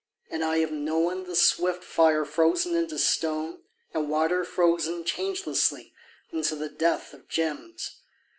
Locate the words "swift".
1.35-1.83